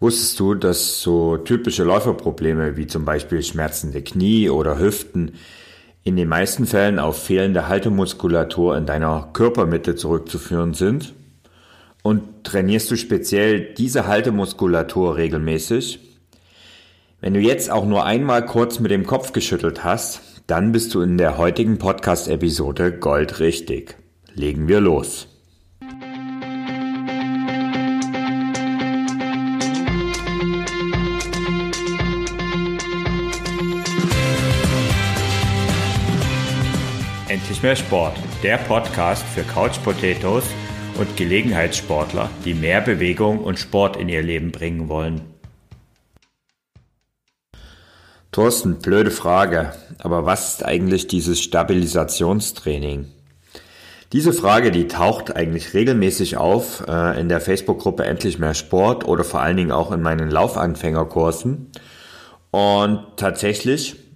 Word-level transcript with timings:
Wusstest 0.00 0.40
du, 0.40 0.54
dass 0.54 1.02
so 1.02 1.36
typische 1.36 1.84
Läuferprobleme 1.84 2.78
wie 2.78 2.86
zum 2.86 3.04
Beispiel 3.04 3.42
schmerzende 3.42 4.00
Knie 4.00 4.48
oder 4.48 4.78
Hüften 4.78 5.32
in 6.02 6.16
den 6.16 6.26
meisten 6.26 6.66
Fällen 6.66 6.98
auf 6.98 7.22
fehlende 7.22 7.68
Haltemuskulatur 7.68 8.78
in 8.78 8.86
deiner 8.86 9.28
Körpermitte 9.34 9.96
zurückzuführen 9.96 10.72
sind? 10.72 11.14
Und 12.02 12.44
trainierst 12.44 12.90
du 12.90 12.96
speziell 12.96 13.74
diese 13.74 14.06
Haltemuskulatur 14.06 15.16
regelmäßig? 15.16 16.00
Wenn 17.20 17.34
du 17.34 17.40
jetzt 17.40 17.70
auch 17.70 17.84
nur 17.84 18.06
einmal 18.06 18.46
kurz 18.46 18.80
mit 18.80 18.90
dem 18.90 19.06
Kopf 19.06 19.32
geschüttelt 19.32 19.84
hast, 19.84 20.22
dann 20.46 20.72
bist 20.72 20.94
du 20.94 21.02
in 21.02 21.18
der 21.18 21.36
heutigen 21.36 21.76
Podcast-Episode 21.76 22.92
goldrichtig. 22.92 23.96
Legen 24.34 24.66
wir 24.66 24.80
los. 24.80 25.29
Endlich 37.30 37.62
mehr 37.62 37.76
Sport, 37.76 38.16
der 38.42 38.58
Podcast 38.58 39.22
für 39.22 39.44
Couch 39.44 39.80
Potatoes 39.84 40.42
und 40.98 41.16
Gelegenheitssportler, 41.16 42.28
die 42.44 42.54
mehr 42.54 42.80
Bewegung 42.80 43.38
und 43.38 43.56
Sport 43.56 43.96
in 43.96 44.08
ihr 44.08 44.20
Leben 44.20 44.50
bringen 44.50 44.88
wollen. 44.88 45.20
Thorsten, 48.32 48.80
blöde 48.80 49.12
Frage, 49.12 49.72
aber 49.98 50.26
was 50.26 50.54
ist 50.54 50.64
eigentlich 50.64 51.06
dieses 51.06 51.40
Stabilisationstraining? 51.40 53.06
Diese 54.12 54.32
Frage, 54.32 54.72
die 54.72 54.88
taucht 54.88 55.36
eigentlich 55.36 55.72
regelmäßig 55.72 56.36
auf 56.36 56.82
äh, 56.88 57.20
in 57.20 57.28
der 57.28 57.40
Facebook-Gruppe 57.40 58.06
Endlich 58.06 58.40
mehr 58.40 58.54
Sport 58.54 59.06
oder 59.06 59.22
vor 59.22 59.40
allen 59.40 59.56
Dingen 59.56 59.70
auch 59.70 59.92
in 59.92 60.02
meinen 60.02 60.32
Laufanfängerkursen. 60.32 61.68
Und 62.50 63.06
tatsächlich 63.14 64.09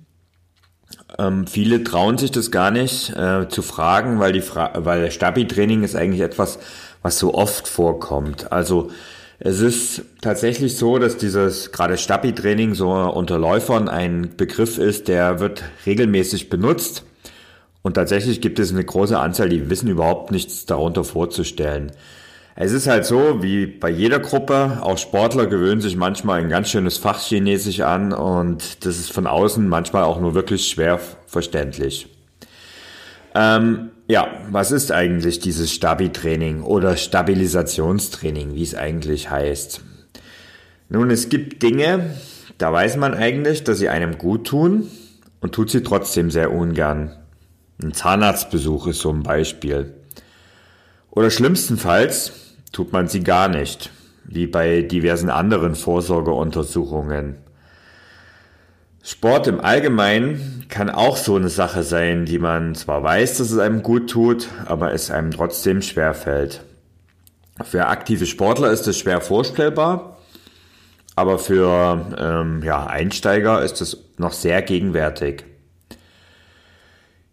ähm, 1.18 1.46
viele 1.46 1.84
trauen 1.84 2.18
sich 2.18 2.30
das 2.30 2.50
gar 2.50 2.70
nicht 2.70 3.10
äh, 3.10 3.48
zu 3.48 3.62
fragen, 3.62 4.18
weil 4.18 4.32
die 4.32 4.40
Fra 4.40 4.72
weil 4.76 5.10
Stabi-Training 5.10 5.82
ist 5.82 5.96
eigentlich 5.96 6.22
etwas, 6.22 6.58
was 7.02 7.18
so 7.18 7.34
oft 7.34 7.68
vorkommt. 7.68 8.50
Also 8.52 8.90
es 9.38 9.60
ist 9.60 10.02
tatsächlich 10.20 10.76
so, 10.76 10.98
dass 10.98 11.16
dieses 11.16 11.72
gerade 11.72 11.98
Stabi-Training 11.98 12.74
so 12.74 12.90
unter 12.92 13.38
Läufern 13.38 13.88
ein 13.88 14.30
Begriff 14.36 14.78
ist, 14.78 15.08
der 15.08 15.40
wird 15.40 15.64
regelmäßig 15.86 16.50
benutzt. 16.50 17.04
Und 17.82 17.94
tatsächlich 17.94 18.40
gibt 18.40 18.58
es 18.58 18.72
eine 18.72 18.84
große 18.84 19.18
Anzahl, 19.18 19.50
die 19.50 19.68
wissen 19.68 19.88
überhaupt 19.88 20.30
nichts 20.30 20.64
darunter 20.64 21.04
vorzustellen. 21.04 21.92
Es 22.56 22.70
ist 22.70 22.86
halt 22.86 23.04
so, 23.04 23.42
wie 23.42 23.66
bei 23.66 23.90
jeder 23.90 24.20
Gruppe, 24.20 24.78
auch 24.80 24.96
Sportler 24.96 25.46
gewöhnen 25.46 25.80
sich 25.80 25.96
manchmal 25.96 26.40
ein 26.40 26.48
ganz 26.48 26.70
schönes 26.70 26.98
Fachchinesisch 26.98 27.80
an 27.80 28.12
und 28.12 28.84
das 28.86 28.98
ist 28.98 29.12
von 29.12 29.26
außen 29.26 29.66
manchmal 29.66 30.04
auch 30.04 30.20
nur 30.20 30.34
wirklich 30.34 30.68
schwer 30.68 31.00
verständlich. 31.26 32.06
Ähm, 33.34 33.90
ja, 34.06 34.28
was 34.50 34.70
ist 34.70 34.92
eigentlich 34.92 35.40
dieses 35.40 35.72
Stabi-Training 35.72 36.62
oder 36.62 36.96
Stabilisationstraining, 36.96 38.54
wie 38.54 38.62
es 38.62 38.76
eigentlich 38.76 39.30
heißt? 39.30 39.80
Nun, 40.90 41.10
es 41.10 41.28
gibt 41.28 41.60
Dinge, 41.60 42.14
da 42.58 42.72
weiß 42.72 42.98
man 42.98 43.14
eigentlich, 43.14 43.64
dass 43.64 43.78
sie 43.78 43.88
einem 43.88 44.16
gut 44.16 44.46
tun 44.46 44.88
und 45.40 45.52
tut 45.52 45.70
sie 45.70 45.82
trotzdem 45.82 46.30
sehr 46.30 46.52
ungern. 46.52 47.16
Ein 47.82 47.92
Zahnarztbesuch 47.92 48.86
ist 48.86 49.00
so 49.00 49.10
ein 49.10 49.24
Beispiel. 49.24 49.92
Oder 51.10 51.30
schlimmstenfalls 51.30 52.43
tut 52.74 52.92
man 52.92 53.08
sie 53.08 53.22
gar 53.22 53.48
nicht, 53.48 53.90
wie 54.24 54.46
bei 54.46 54.82
diversen 54.82 55.30
anderen 55.30 55.76
Vorsorgeuntersuchungen. 55.76 57.36
Sport 59.02 59.46
im 59.46 59.60
Allgemeinen 59.60 60.66
kann 60.68 60.90
auch 60.90 61.16
so 61.16 61.36
eine 61.36 61.50
Sache 61.50 61.82
sein, 61.82 62.24
die 62.24 62.38
man 62.38 62.74
zwar 62.74 63.02
weiß, 63.02 63.38
dass 63.38 63.50
es 63.50 63.58
einem 63.58 63.82
gut 63.82 64.10
tut, 64.10 64.48
aber 64.66 64.92
es 64.92 65.10
einem 65.10 65.30
trotzdem 65.30 65.82
schwer 65.82 66.14
fällt. 66.14 66.62
Für 67.62 67.86
aktive 67.86 68.26
Sportler 68.26 68.70
ist 68.72 68.88
es 68.88 68.98
schwer 68.98 69.20
vorstellbar, 69.20 70.18
aber 71.14 71.38
für 71.38 72.14
ähm, 72.18 72.62
ja, 72.64 72.86
Einsteiger 72.86 73.62
ist 73.62 73.80
es 73.80 73.98
noch 74.16 74.32
sehr 74.32 74.62
gegenwärtig. 74.62 75.44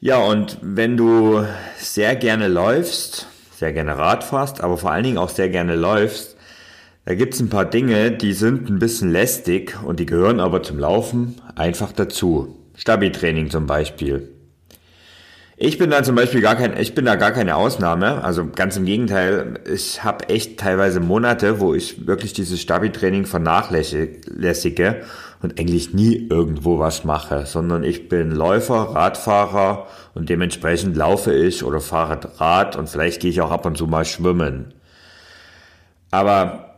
Ja, 0.02 0.18
und 0.18 0.58
wenn 0.62 0.98
du 0.98 1.46
sehr 1.78 2.16
gerne 2.16 2.48
läufst, 2.48 3.28
sehr 3.62 3.74
gerne 3.74 3.96
Rad 3.96 4.24
fährst, 4.24 4.62
aber 4.62 4.76
vor 4.76 4.92
allen 4.92 5.04
Dingen 5.04 5.20
auch 5.20 5.30
sehr 5.30 5.48
gerne 5.48 5.76
läufst, 5.76 6.36
da 7.06 7.14
gibt's 7.14 7.40
ein 7.40 7.50
paar 7.50 7.66
Dinge, 7.66 8.12
die 8.12 8.34
sind 8.34 8.70
ein 8.70 8.80
bisschen 8.80 9.12
lästig 9.12 9.78
und 9.84 10.00
die 10.00 10.08
gehören 10.08 10.40
aber 10.40 10.64
zum 10.64 10.80
Laufen 10.80 11.36
einfach 11.56 11.92
dazu. 11.92 12.58
Stabi-Training 12.76 13.52
zum 13.52 13.68
Beispiel. 13.68 14.30
Ich 15.58 15.78
bin 15.78 15.92
da 15.92 16.02
zum 16.02 16.16
Beispiel 16.16 16.42
gar 16.42 16.56
kein, 16.56 16.76
ich 16.76 16.96
bin 16.96 17.06
da 17.06 17.16
gar 17.16 17.32
keine 17.32 17.56
Ausnahme. 17.56 18.24
Also 18.24 18.48
ganz 18.48 18.78
im 18.78 18.86
Gegenteil, 18.86 19.60
ich 19.72 20.04
habe 20.04 20.30
echt 20.30 20.60
teilweise 20.60 21.00
Monate, 21.00 21.60
wo 21.60 21.76
ich 21.76 22.08
wirklich 22.08 22.34
dieses 22.34 22.60
Stabi-Training 22.62 23.28
vernachlässige 23.28 25.02
und 25.42 25.60
eigentlich 25.60 25.94
nie 25.94 26.28
irgendwo 26.30 26.80
was 26.80 27.04
mache, 27.04 27.46
sondern 27.46 27.84
ich 27.84 28.10
bin 28.10 28.32
Läufer, 28.32 28.76
Radfahrer 28.76 29.88
und 30.14 30.30
dementsprechend 30.30 30.96
laufe 30.96 31.34
ich 31.34 31.64
oder 31.64 31.80
fahre 31.80 32.20
Rad 32.40 32.76
und 32.76 32.90
vielleicht 32.90 33.22
gehe 33.22 33.32
ich 33.32 33.42
auch 33.42 33.52
ab 33.52 33.66
und 33.66 33.78
zu 33.78 33.88
mal 33.88 34.06
schwimmen. 34.06 34.74
Aber 36.12 36.76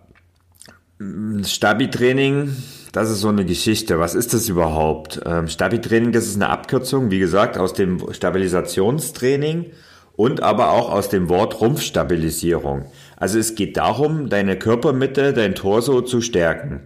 mm, 1.00 1.44
Stabi-Training, 1.44 2.56
das 2.94 3.10
ist 3.10 3.22
so 3.22 3.30
eine 3.30 3.46
Geschichte. 3.46 4.00
Was 4.00 4.16
ist 4.16 4.34
das 4.34 4.48
überhaupt? 4.48 5.20
Ähm, 5.26 5.48
Stabi-Training, 5.48 6.12
das 6.12 6.26
ist 6.26 6.36
eine 6.36 6.50
Abkürzung, 6.50 7.12
wie 7.12 7.20
gesagt, 7.20 7.58
aus 7.58 7.74
dem 7.74 8.14
Stabilisationstraining 8.14 9.72
und 10.16 10.42
aber 10.42 10.72
auch 10.72 10.92
aus 10.92 11.10
dem 11.10 11.28
Wort 11.28 11.60
Rumpfstabilisierung. 11.60 12.86
Also 13.18 13.40
es 13.40 13.56
geht 13.56 13.78
darum, 13.78 14.30
deine 14.30 14.58
Körpermitte, 14.58 15.34
dein 15.34 15.56
Torso 15.56 16.02
zu 16.02 16.22
stärken. 16.22 16.82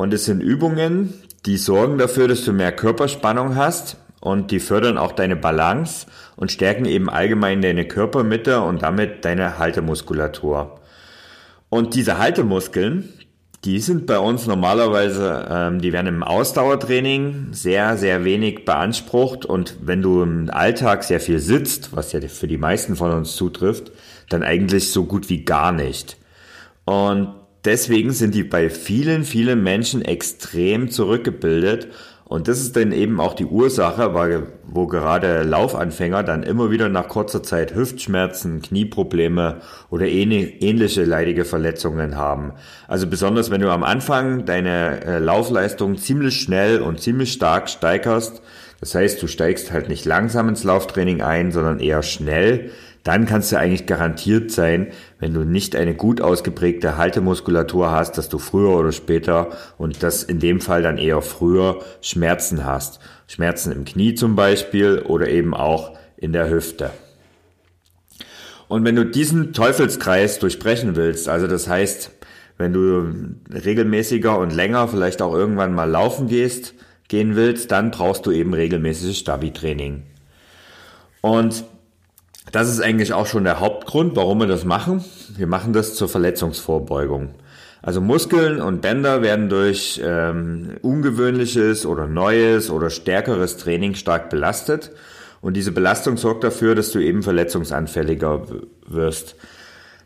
Und 0.00 0.14
es 0.14 0.24
sind 0.24 0.40
Übungen, 0.40 1.12
die 1.44 1.58
sorgen 1.58 1.98
dafür, 1.98 2.26
dass 2.26 2.42
du 2.46 2.54
mehr 2.54 2.72
Körperspannung 2.72 3.54
hast 3.54 3.98
und 4.20 4.50
die 4.50 4.58
fördern 4.58 4.96
auch 4.96 5.12
deine 5.12 5.36
Balance 5.36 6.06
und 6.36 6.50
stärken 6.50 6.86
eben 6.86 7.10
allgemein 7.10 7.60
deine 7.60 7.86
Körpermitte 7.86 8.62
und 8.62 8.80
damit 8.80 9.26
deine 9.26 9.58
Haltemuskulatur. 9.58 10.80
Und 11.68 11.94
diese 11.94 12.16
Haltemuskeln, 12.16 13.12
die 13.66 13.78
sind 13.78 14.06
bei 14.06 14.18
uns 14.18 14.46
normalerweise, 14.46 15.46
ähm, 15.50 15.82
die 15.82 15.92
werden 15.92 16.06
im 16.06 16.22
Ausdauertraining 16.22 17.48
sehr, 17.52 17.98
sehr 17.98 18.24
wenig 18.24 18.64
beansprucht 18.64 19.44
und 19.44 19.76
wenn 19.82 20.00
du 20.00 20.22
im 20.22 20.48
Alltag 20.50 21.04
sehr 21.04 21.20
viel 21.20 21.40
sitzt, 21.40 21.94
was 21.94 22.12
ja 22.12 22.22
für 22.22 22.48
die 22.48 22.56
meisten 22.56 22.96
von 22.96 23.12
uns 23.12 23.36
zutrifft, 23.36 23.92
dann 24.30 24.44
eigentlich 24.44 24.92
so 24.92 25.04
gut 25.04 25.28
wie 25.28 25.44
gar 25.44 25.72
nicht. 25.72 26.16
Und 26.86 27.34
deswegen 27.64 28.12
sind 28.12 28.34
die 28.34 28.44
bei 28.44 28.70
vielen, 28.70 29.24
vielen 29.24 29.62
Menschen 29.62 30.02
extrem 30.02 30.90
zurückgebildet 30.90 31.88
und 32.30 32.46
das 32.46 32.60
ist 32.60 32.76
dann 32.76 32.92
eben 32.92 33.18
auch 33.18 33.34
die 33.34 33.44
Ursache, 33.44 34.14
weil, 34.14 34.46
wo 34.64 34.86
gerade 34.86 35.42
Laufanfänger 35.42 36.22
dann 36.22 36.44
immer 36.44 36.70
wieder 36.70 36.88
nach 36.88 37.08
kurzer 37.08 37.42
Zeit 37.42 37.74
Hüftschmerzen, 37.74 38.62
Knieprobleme 38.62 39.56
oder 39.90 40.06
ähnliche 40.06 41.02
leidige 41.02 41.44
Verletzungen 41.44 42.14
haben. 42.16 42.52
Also 42.86 43.08
besonders 43.08 43.50
wenn 43.50 43.60
du 43.60 43.68
am 43.68 43.82
Anfang 43.82 44.44
deine 44.44 45.04
äh, 45.04 45.18
Laufleistung 45.18 45.98
ziemlich 45.98 46.40
schnell 46.40 46.80
und 46.82 47.00
ziemlich 47.00 47.32
stark 47.32 47.68
steigerst, 47.68 48.42
das 48.80 48.94
heißt, 48.94 49.22
du 49.22 49.26
steigst 49.26 49.72
halt 49.72 49.88
nicht 49.88 50.04
langsam 50.04 50.48
ins 50.48 50.64
Lauftraining 50.64 51.20
ein, 51.22 51.52
sondern 51.52 51.80
eher 51.80 52.02
schnell, 52.02 52.70
dann 53.02 53.24
kannst 53.24 53.50
du 53.50 53.58
eigentlich 53.58 53.86
garantiert 53.86 54.50
sein, 54.50 54.88
wenn 55.18 55.32
du 55.32 55.44
nicht 55.44 55.74
eine 55.74 55.94
gut 55.94 56.20
ausgeprägte 56.20 56.96
Haltemuskulatur 56.96 57.90
hast, 57.90 58.18
dass 58.18 58.28
du 58.28 58.38
früher 58.38 58.76
oder 58.76 58.92
später 58.92 59.48
und 59.78 60.02
das 60.02 60.22
in 60.22 60.38
dem 60.38 60.60
Fall 60.60 60.82
dann 60.82 60.98
eher 60.98 61.22
früher 61.22 61.80
Schmerzen 62.02 62.64
hast. 62.64 63.00
Schmerzen 63.26 63.72
im 63.72 63.84
Knie 63.84 64.14
zum 64.14 64.36
Beispiel 64.36 65.00
oder 65.00 65.28
eben 65.28 65.54
auch 65.54 65.96
in 66.16 66.32
der 66.32 66.50
Hüfte. 66.50 66.90
Und 68.68 68.84
wenn 68.84 68.96
du 68.96 69.04
diesen 69.04 69.52
Teufelskreis 69.52 70.38
durchbrechen 70.38 70.94
willst, 70.94 71.28
also 71.28 71.46
das 71.46 71.68
heißt, 71.68 72.12
wenn 72.58 72.72
du 72.74 73.14
regelmäßiger 73.50 74.38
und 74.38 74.52
länger 74.52 74.86
vielleicht 74.86 75.22
auch 75.22 75.34
irgendwann 75.34 75.74
mal 75.74 75.88
laufen 75.88 76.28
gehst, 76.28 76.74
gehen 77.10 77.36
willst, 77.36 77.70
dann 77.72 77.90
brauchst 77.90 78.24
du 78.24 78.30
eben 78.30 78.54
regelmäßiges 78.54 79.18
Stabi-Training. 79.18 80.04
Und 81.20 81.64
das 82.52 82.70
ist 82.70 82.80
eigentlich 82.80 83.12
auch 83.12 83.26
schon 83.26 83.44
der 83.44 83.60
Hauptgrund, 83.60 84.16
warum 84.16 84.40
wir 84.40 84.46
das 84.46 84.64
machen. 84.64 85.04
Wir 85.36 85.46
machen 85.46 85.72
das 85.72 85.94
zur 85.94 86.08
Verletzungsvorbeugung. 86.08 87.34
Also 87.82 88.00
Muskeln 88.00 88.60
und 88.60 88.80
Bänder 88.80 89.22
werden 89.22 89.48
durch 89.48 90.00
ähm, 90.04 90.76
ungewöhnliches 90.82 91.84
oder 91.84 92.06
neues 92.06 92.70
oder 92.70 92.90
stärkeres 92.90 93.56
Training 93.56 93.94
stark 93.94 94.30
belastet. 94.30 94.90
Und 95.40 95.54
diese 95.54 95.72
Belastung 95.72 96.16
sorgt 96.16 96.44
dafür, 96.44 96.74
dass 96.74 96.92
du 96.92 97.00
eben 97.00 97.22
verletzungsanfälliger 97.22 98.46
wirst. 98.86 99.34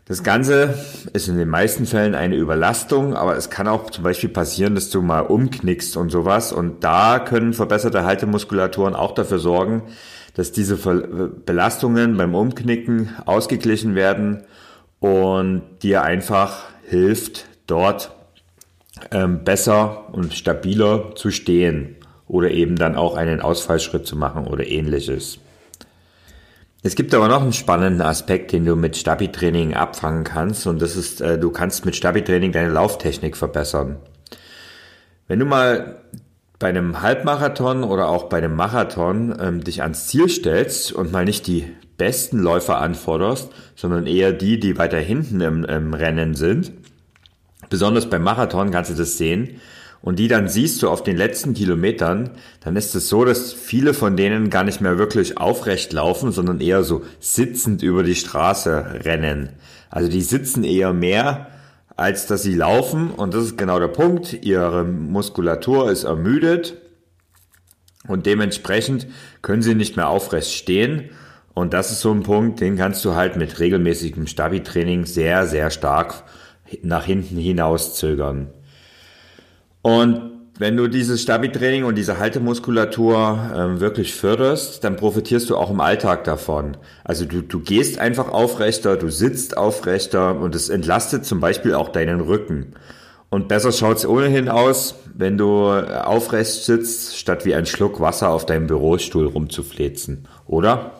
Das 0.07 0.21
Ganze 0.21 0.75
ist 1.13 1.27
in 1.29 1.37
den 1.37 1.49
meisten 1.49 1.87
Fällen 1.87 2.13
eine 2.13 2.35
Überlastung, 2.35 3.15
aber 3.15 3.35
es 3.37 3.49
kann 3.49 3.67
auch 3.67 3.89
zum 3.89 4.03
Beispiel 4.03 4.29
passieren, 4.29 4.75
dass 4.75 4.91
du 4.91 5.01
mal 5.01 5.21
umknickst 5.21 5.97
und 5.97 6.11
sowas. 6.11 6.53
Und 6.53 6.83
da 6.83 7.17
können 7.17 7.53
verbesserte 7.53 8.05
Haltemuskulaturen 8.05 8.93
auch 8.93 9.15
dafür 9.15 9.39
sorgen, 9.39 9.81
dass 10.35 10.51
diese 10.51 10.77
Belastungen 11.45 12.17
beim 12.17 12.35
Umknicken 12.35 13.15
ausgeglichen 13.25 13.95
werden 13.95 14.43
und 14.99 15.63
dir 15.81 16.03
einfach 16.03 16.65
hilft, 16.87 17.47
dort 17.65 18.11
ähm, 19.09 19.43
besser 19.43 20.13
und 20.13 20.35
stabiler 20.35 21.15
zu 21.15 21.31
stehen 21.31 21.95
oder 22.27 22.51
eben 22.51 22.75
dann 22.75 22.95
auch 22.95 23.15
einen 23.15 23.41
Ausfallschritt 23.41 24.05
zu 24.05 24.15
machen 24.15 24.45
oder 24.45 24.67
ähnliches. 24.67 25.39
Es 26.85 26.93
gibt 26.93 27.15
aber 27.15 27.27
noch 27.27 27.41
einen 27.41 27.51
spannenden 27.51 28.03
Aspekt, 28.03 28.51
den 28.51 28.63
du 28.63 28.75
mit 28.75 28.95
Stabi-Training 28.95 29.73
abfangen 29.73 30.23
kannst 30.23 30.67
und 30.67 30.79
das 30.83 30.95
ist, 30.95 31.19
äh, 31.19 31.39
du 31.39 31.49
kannst 31.49 31.83
mit 31.83 31.95
Stabi-Training 31.95 32.51
deine 32.51 32.69
Lauftechnik 32.69 33.35
verbessern. 33.37 33.95
Wenn 35.27 35.39
du 35.39 35.45
mal 35.45 36.03
bei 36.59 36.67
einem 36.67 37.01
Halbmarathon 37.01 37.83
oder 37.83 38.07
auch 38.07 38.25
bei 38.25 38.37
einem 38.37 38.55
Marathon 38.55 39.35
ähm, 39.41 39.63
dich 39.63 39.81
ans 39.81 40.05
Ziel 40.05 40.29
stellst 40.29 40.91
und 40.91 41.11
mal 41.11 41.25
nicht 41.25 41.47
die 41.47 41.65
besten 41.97 42.37
Läufer 42.37 42.79
anforderst, 42.79 43.49
sondern 43.75 44.05
eher 44.05 44.31
die, 44.31 44.59
die 44.59 44.77
weiter 44.77 44.99
hinten 44.99 45.41
im, 45.41 45.65
im 45.65 45.95
Rennen 45.95 46.35
sind, 46.35 46.71
besonders 47.71 48.11
beim 48.11 48.21
Marathon 48.21 48.69
kannst 48.69 48.91
du 48.91 48.95
das 48.95 49.17
sehen, 49.17 49.59
und 50.05 50.19
die 50.19 50.27
dann 50.27 50.47
siehst 50.47 50.83
du 50.83 50.89
auf 50.89 51.01
den 51.01 51.17
letzten 51.17 51.55
Kilometern, 51.55 52.29
dann 52.63 52.75
ist 52.75 52.93
es 52.93 53.09
so, 53.09 53.25
dass 53.25 53.53
viele 53.53 53.95
von 53.95 54.15
denen 54.15 54.51
gar 54.51 54.63
nicht 54.63 54.79
mehr 54.79 54.99
wirklich 54.99 55.39
aufrecht 55.39 55.91
laufen, 55.93 56.31
sondern 56.31 56.61
eher 56.61 56.83
so 56.83 57.01
sitzend 57.19 57.81
über 57.81 58.03
die 58.03 58.13
Straße 58.13 59.01
rennen. 59.03 59.49
Also 59.89 60.07
die 60.07 60.21
sitzen 60.21 60.63
eher 60.63 60.93
mehr, 60.93 61.47
als 61.95 62.27
dass 62.27 62.43
sie 62.43 62.53
laufen. 62.53 63.09
Und 63.09 63.33
das 63.33 63.45
ist 63.45 63.57
genau 63.57 63.79
der 63.79 63.87
Punkt. 63.87 64.45
Ihre 64.45 64.83
Muskulatur 64.83 65.89
ist 65.89 66.03
ermüdet 66.03 66.77
und 68.07 68.27
dementsprechend 68.27 69.07
können 69.41 69.63
sie 69.63 69.73
nicht 69.73 69.95
mehr 69.95 70.09
aufrecht 70.09 70.51
stehen. 70.51 71.09
Und 71.55 71.73
das 71.73 71.89
ist 71.89 72.01
so 72.01 72.11
ein 72.11 72.21
Punkt, 72.21 72.61
den 72.61 72.77
kannst 72.77 73.03
du 73.05 73.15
halt 73.15 73.37
mit 73.37 73.59
regelmäßigem 73.59 74.27
Stabi-Training 74.27 75.07
sehr, 75.07 75.47
sehr 75.47 75.71
stark 75.71 76.25
nach 76.83 77.05
hinten 77.05 77.37
hinaus 77.37 77.95
zögern. 77.95 78.49
Und 79.85 80.49
wenn 80.57 80.75
du 80.77 80.87
dieses 80.87 81.21
Stabi-Training 81.21 81.83
und 81.83 81.93
diese 81.93 82.17
Haltemuskulatur 82.17 83.51
ähm, 83.55 83.79
wirklich 83.81 84.15
förderst, 84.15 84.83
dann 84.83 84.95
profitierst 84.95 85.47
du 85.51 85.55
auch 85.55 85.69
im 85.69 85.79
Alltag 85.79 86.23
davon. 86.23 86.75
Also 87.03 87.25
du, 87.25 87.43
du 87.43 87.59
gehst 87.59 87.99
einfach 87.99 88.29
aufrechter, 88.29 88.97
du 88.97 89.11
sitzt 89.11 89.57
aufrechter 89.57 90.39
und 90.39 90.55
es 90.55 90.69
entlastet 90.69 91.23
zum 91.23 91.39
Beispiel 91.39 91.75
auch 91.75 91.89
deinen 91.89 92.19
Rücken. 92.19 92.73
Und 93.29 93.47
besser 93.47 93.71
schaut's 93.71 94.07
ohnehin 94.07 94.49
aus, 94.49 94.95
wenn 95.13 95.37
du 95.37 95.67
aufrecht 95.69 96.63
sitzt, 96.63 97.19
statt 97.19 97.45
wie 97.45 97.53
ein 97.53 97.67
Schluck 97.67 97.99
Wasser 97.99 98.31
auf 98.31 98.47
deinem 98.47 98.65
Bürostuhl 98.65 99.27
rumzuflezen, 99.27 100.27
oder? 100.47 100.93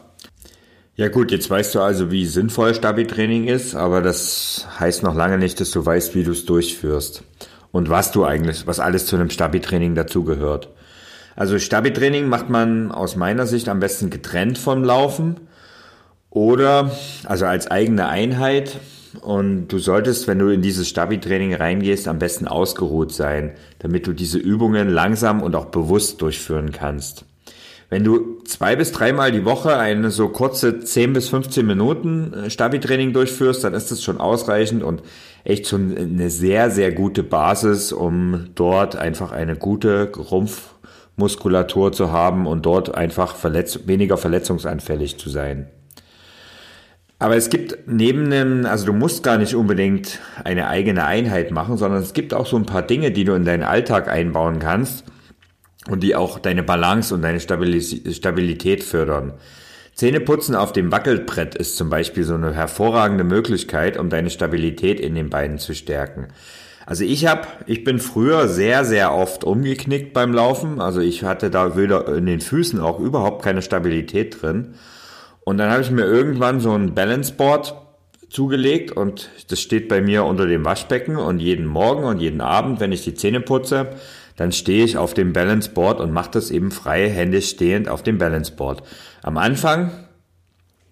Ja 0.95 1.07
gut, 1.07 1.31
jetzt 1.31 1.49
weißt 1.49 1.73
du 1.73 1.79
also, 1.81 2.11
wie 2.11 2.27
sinnvoll 2.27 2.75
Stabi-Training 2.75 3.47
ist, 3.47 3.73
aber 3.73 4.03
das 4.03 4.67
heißt 4.79 5.01
noch 5.01 5.15
lange 5.15 5.39
nicht, 5.39 5.59
dass 5.59 5.71
du 5.71 5.83
weißt, 5.83 6.13
wie 6.13 6.23
du 6.23 6.33
es 6.33 6.45
durchführst 6.45 7.23
und 7.75 7.89
was 7.89 8.13
du 8.13 8.23
eigentlich, 8.23 8.67
was 8.67 8.79
alles 8.79 9.05
zu 9.05 9.17
einem 9.17 9.29
Stabi-Training 9.29 9.95
dazugehört. 9.95 10.69
Also 11.35 11.59
Stabi-Training 11.59 12.29
macht 12.29 12.49
man 12.49 12.89
aus 12.89 13.17
meiner 13.17 13.45
Sicht 13.47 13.67
am 13.67 13.81
besten 13.81 14.09
getrennt 14.09 14.57
vom 14.57 14.81
Laufen 14.81 15.41
oder 16.29 16.89
also 17.25 17.45
als 17.45 17.67
eigene 17.69 18.07
Einheit. 18.07 18.79
Und 19.19 19.67
du 19.67 19.79
solltest, 19.79 20.25
wenn 20.25 20.39
du 20.39 20.47
in 20.53 20.61
dieses 20.61 20.87
Stabi-Training 20.87 21.53
reingehst, 21.53 22.07
am 22.07 22.17
besten 22.17 22.47
ausgeruht 22.47 23.11
sein, 23.11 23.51
damit 23.79 24.07
du 24.07 24.13
diese 24.13 24.37
Übungen 24.37 24.87
langsam 24.87 25.41
und 25.41 25.53
auch 25.53 25.65
bewusst 25.65 26.21
durchführen 26.21 26.71
kannst. 26.71 27.25
Wenn 27.89 28.03
du 28.03 28.41
zwei 28.45 28.75
bis 28.75 28.91
dreimal 28.93 29.31
die 29.31 29.45
Woche 29.45 29.77
eine 29.77 30.11
so 30.11 30.29
kurze 30.29 30.79
10 30.79 31.13
bis 31.13 31.29
15 31.29 31.65
Minuten 31.65 32.33
äh, 32.33 32.49
Stabi-Training 32.49 33.13
durchführst, 33.13 33.63
dann 33.63 33.73
ist 33.73 33.91
das 33.91 34.01
schon 34.01 34.19
ausreichend 34.19 34.81
und 34.81 35.03
echt 35.45 35.67
schon 35.67 35.95
eine 35.95 36.29
sehr, 36.29 36.71
sehr 36.71 36.91
gute 36.91 37.23
Basis, 37.23 37.93
um 37.93 38.47
dort 38.55 38.95
einfach 38.95 39.31
eine 39.31 39.55
gute 39.55 40.11
Rumpfmuskulatur 40.11 41.91
zu 41.91 42.11
haben 42.11 42.47
und 42.47 42.65
dort 42.65 42.95
einfach 42.95 43.35
verletz 43.35 43.81
weniger 43.85 44.17
verletzungsanfällig 44.17 45.17
zu 45.17 45.29
sein. 45.29 45.69
Aber 47.19 47.37
es 47.37 47.49
gibt 47.49 47.87
neben 47.87 48.29
dem, 48.29 48.65
also 48.65 48.87
du 48.87 48.93
musst 48.93 49.23
gar 49.23 49.37
nicht 49.37 49.55
unbedingt 49.55 50.19
eine 50.43 50.67
eigene 50.67 51.05
Einheit 51.05 51.51
machen, 51.51 51.77
sondern 51.77 52.01
es 52.01 52.13
gibt 52.13 52.33
auch 52.33 52.45
so 52.45 52.57
ein 52.57 52.65
paar 52.65 52.81
Dinge, 52.81 53.11
die 53.11 53.23
du 53.23 53.33
in 53.33 53.45
deinen 53.45 53.63
Alltag 53.63 54.09
einbauen 54.09 54.59
kannst 54.59 55.05
und 55.87 56.01
die 56.01 56.15
auch 56.15 56.39
deine 56.39 56.63
Balance 56.63 57.13
und 57.13 57.21
deine 57.21 57.39
Stabilität 57.39 58.83
fördern. 58.83 59.33
Zähneputzen 59.95 60.55
auf 60.55 60.73
dem 60.73 60.91
Wackelbrett 60.91 61.55
ist 61.55 61.77
zum 61.77 61.89
Beispiel 61.89 62.25
so 62.25 62.35
eine 62.35 62.53
hervorragende 62.53 63.23
Möglichkeit, 63.23 63.97
um 63.97 64.09
deine 64.09 64.29
Stabilität 64.29 64.99
in 64.99 65.15
den 65.15 65.29
Beinen 65.29 65.57
zu 65.57 65.73
stärken. 65.73 66.27
Also 66.85 67.05
ich 67.05 67.25
habe, 67.25 67.47
ich 67.65 67.85
bin 67.85 67.99
früher 67.99 68.49
sehr, 68.49 68.83
sehr 68.83 69.13
oft 69.13 69.45
umgeknickt 69.45 70.13
beim 70.13 70.33
Laufen. 70.33 70.81
Also 70.81 70.99
ich 70.99 71.23
hatte 71.23 71.49
da 71.49 71.77
wieder 71.77 72.13
in 72.13 72.25
den 72.25 72.41
Füßen 72.41 72.79
auch 72.81 72.99
überhaupt 72.99 73.41
keine 73.41 73.61
Stabilität 73.61 74.41
drin. 74.41 74.75
Und 75.45 75.57
dann 75.57 75.71
habe 75.71 75.81
ich 75.81 75.91
mir 75.91 76.05
irgendwann 76.05 76.59
so 76.59 76.73
ein 76.73 76.93
Balanceboard 76.93 77.75
zugelegt 78.29 78.91
und 78.91 79.29
das 79.47 79.61
steht 79.61 79.87
bei 79.87 80.01
mir 80.01 80.25
unter 80.25 80.45
dem 80.45 80.65
Waschbecken 80.65 81.15
und 81.15 81.39
jeden 81.39 81.65
Morgen 81.65 82.03
und 82.03 82.19
jeden 82.19 82.41
Abend, 82.41 82.81
wenn 82.81 82.91
ich 82.91 83.03
die 83.03 83.13
Zähne 83.13 83.39
putze, 83.39 83.95
dann 84.35 84.51
stehe 84.51 84.83
ich 84.83 84.97
auf 84.97 85.13
dem 85.13 85.33
Balanceboard 85.33 85.99
und 85.99 86.11
mache 86.11 86.31
das 86.31 86.51
eben 86.51 86.71
freihändig 86.71 87.49
stehend 87.49 87.87
auf 87.87 88.03
dem 88.03 88.17
Balanceboard. 88.17 88.83
Am 89.21 89.37
Anfang 89.37 89.91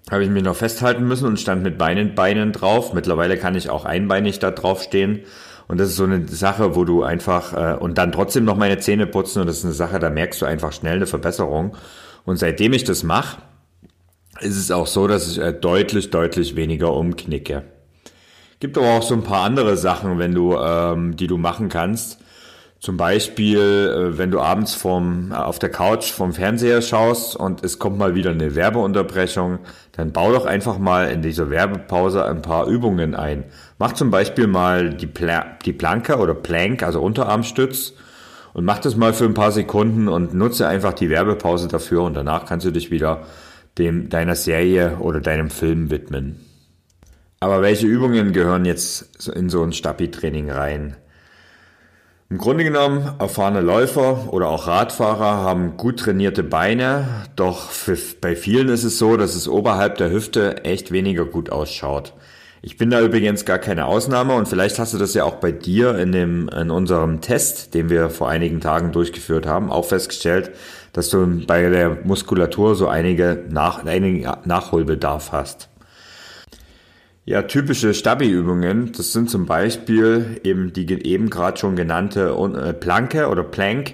habe 0.09 0.23
ich 0.23 0.29
mich 0.29 0.43
noch 0.43 0.55
festhalten 0.55 1.07
müssen 1.07 1.27
und 1.27 1.39
stand 1.39 1.63
mit 1.63 1.77
Beinen, 1.77 2.15
Beinen 2.15 2.51
drauf. 2.51 2.93
Mittlerweile 2.93 3.37
kann 3.37 3.55
ich 3.55 3.69
auch 3.69 3.85
einbeinig 3.85 4.39
da 4.39 4.51
drauf 4.51 4.83
stehen. 4.83 5.21
Und 5.67 5.79
das 5.79 5.89
ist 5.89 5.95
so 5.95 6.03
eine 6.03 6.27
Sache, 6.27 6.75
wo 6.75 6.83
du 6.83 7.03
einfach, 7.03 7.53
äh, 7.53 7.77
und 7.77 7.97
dann 7.97 8.11
trotzdem 8.11 8.43
noch 8.43 8.57
meine 8.57 8.79
Zähne 8.79 9.07
putzen. 9.07 9.41
Und 9.41 9.47
das 9.47 9.59
ist 9.59 9.65
eine 9.65 9.73
Sache, 9.73 9.99
da 9.99 10.09
merkst 10.09 10.41
du 10.41 10.45
einfach 10.45 10.73
schnell 10.73 10.97
eine 10.97 11.07
Verbesserung. 11.07 11.75
Und 12.25 12.37
seitdem 12.37 12.73
ich 12.73 12.83
das 12.83 13.03
mache, 13.03 13.41
ist 14.41 14.57
es 14.57 14.71
auch 14.71 14.87
so, 14.87 15.07
dass 15.07 15.31
ich 15.31 15.39
äh, 15.39 15.53
deutlich, 15.53 16.09
deutlich 16.09 16.55
weniger 16.55 16.93
umknicke. 16.93 17.63
Gibt 18.59 18.77
aber 18.77 18.91
auch 18.91 19.03
so 19.03 19.13
ein 19.13 19.23
paar 19.23 19.43
andere 19.43 19.77
Sachen, 19.77 20.19
wenn 20.19 20.33
du, 20.33 20.55
ähm, 20.55 21.15
die 21.15 21.27
du 21.27 21.37
machen 21.37 21.69
kannst. 21.69 22.22
Zum 22.83 22.97
Beispiel, 22.97 23.59
äh, 23.59 24.17
wenn 24.17 24.29
du 24.29 24.41
abends 24.41 24.75
vom, 24.75 25.31
äh, 25.31 25.35
auf 25.35 25.57
der 25.57 25.69
Couch 25.69 26.11
vom 26.11 26.33
Fernseher 26.33 26.81
schaust 26.81 27.33
und 27.33 27.63
es 27.63 27.79
kommt 27.79 27.97
mal 27.97 28.13
wieder 28.13 28.31
eine 28.31 28.55
Werbeunterbrechung, 28.55 29.59
dann 29.93 30.11
bau 30.11 30.33
doch 30.33 30.45
einfach 30.45 30.79
mal 30.79 31.09
in 31.09 31.21
dieser 31.21 31.49
Werbepause 31.49 32.25
ein 32.25 32.41
paar 32.41 32.67
Übungen 32.67 33.15
ein. 33.15 33.45
Mach 33.79 33.93
zum 33.93 34.11
Beispiel 34.11 34.47
mal 34.47 34.89
die, 34.89 35.07
Pla 35.07 35.45
die 35.63 35.71
Planke 35.71 36.17
oder 36.17 36.33
Plank, 36.33 36.83
also 36.83 37.01
Unterarmstütz 37.01 37.93
und 38.51 38.65
mach 38.65 38.79
das 38.79 38.97
mal 38.97 39.13
für 39.13 39.23
ein 39.23 39.33
paar 39.33 39.53
Sekunden 39.53 40.09
und 40.09 40.33
nutze 40.33 40.67
einfach 40.67 40.91
die 40.91 41.09
Werbepause 41.09 41.69
dafür 41.69 42.03
und 42.03 42.15
danach 42.15 42.45
kannst 42.45 42.65
du 42.65 42.71
dich 42.71 42.91
wieder 42.91 43.27
dem, 43.77 44.09
deiner 44.09 44.35
Serie 44.35 44.97
oder 44.99 45.21
deinem 45.21 45.51
Film 45.51 45.89
widmen. 45.89 46.41
Aber 47.39 47.61
welche 47.61 47.87
Übungen 47.87 48.33
gehören 48.33 48.65
jetzt 48.65 49.25
in 49.29 49.49
so 49.49 49.63
ein 49.63 49.71
Stabi-Training 49.71 50.51
rein? 50.51 50.97
Im 52.33 52.39
Grunde 52.39 52.63
genommen, 52.63 53.11
erfahrene 53.19 53.61
Läufer 53.61 54.33
oder 54.33 54.47
auch 54.49 54.65
Radfahrer 54.65 55.43
haben 55.43 55.77
gut 55.77 55.99
trainierte 55.99 56.41
Beine, 56.41 57.05
doch 57.35 57.69
für, 57.69 57.95
bei 58.21 58.35
vielen 58.35 58.69
ist 58.69 58.83
es 58.83 58.97
so, 58.97 59.17
dass 59.17 59.35
es 59.35 59.47
oberhalb 59.47 59.99
der 59.99 60.09
Hüfte 60.09 60.65
echt 60.65 60.91
weniger 60.91 61.25
gut 61.25 61.51
ausschaut. 61.51 62.15
Ich 62.63 62.75
bin 62.75 62.89
da 62.89 63.01
übrigens 63.01 63.45
gar 63.45 63.59
keine 63.59 63.85
Ausnahme 63.85 64.33
und 64.33 64.47
vielleicht 64.47 64.79
hast 64.79 64.95
du 64.95 64.97
das 64.97 65.13
ja 65.13 65.25
auch 65.25 65.35
bei 65.35 65.51
dir 65.51 65.95
in, 65.99 66.11
dem, 66.11 66.49
in 66.49 66.71
unserem 66.71 67.21
Test, 67.21 67.75
den 67.75 67.91
wir 67.91 68.09
vor 68.09 68.29
einigen 68.29 68.61
Tagen 68.61 68.91
durchgeführt 68.91 69.45
haben, 69.45 69.71
auch 69.71 69.85
festgestellt, 69.85 70.49
dass 70.91 71.09
du 71.09 71.45
bei 71.45 71.69
der 71.69 71.99
Muskulatur 72.03 72.73
so 72.73 72.87
einige, 72.87 73.43
Nach, 73.47 73.85
einigen 73.85 74.27
Nachholbedarf 74.45 75.31
hast. 75.31 75.69
Ja, 77.25 77.43
typische 77.43 77.93
Stabi-Übungen, 77.93 78.91
das 78.91 79.13
sind 79.13 79.29
zum 79.29 79.45
Beispiel 79.45 80.41
eben 80.43 80.73
die 80.73 80.91
eben 81.05 81.29
gerade 81.29 81.57
schon 81.57 81.77
genannte 81.77 82.35
äh, 82.37 82.73
Planke 82.73 83.29
oder 83.29 83.43
Plank, 83.43 83.93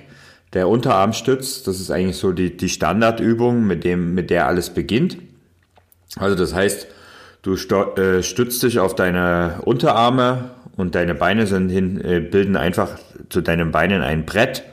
der 0.54 0.68
Unterarmstütz. 0.68 1.62
Das 1.62 1.80
ist 1.80 1.92
eigentlich 1.92 2.18
so 2.18 2.32
die, 2.32 2.58
die 2.58 2.70
Standardübung, 2.70 3.68
mit, 3.68 3.84
dem, 3.84 4.16
mit 4.16 4.32
der 4.32 4.48
alles 4.48 4.72
beginnt. 4.72 5.18
Also 6.16 6.36
das 6.36 6.56
heißt, 6.56 6.88
du 7.44 7.54
äh, 7.54 8.24
stützt 8.24 8.64
dich 8.64 8.80
auf 8.80 8.96
deine 8.96 9.60
Unterarme 9.64 10.50
und 10.76 10.96
deine 10.96 11.14
Beine 11.14 11.46
sind 11.46 11.70
hin, 11.70 12.04
äh, 12.04 12.22
bilden 12.22 12.56
einfach 12.56 12.98
zu 13.30 13.42
deinen 13.42 13.70
Beinen 13.70 14.02
ein 14.02 14.26
Brett, 14.26 14.64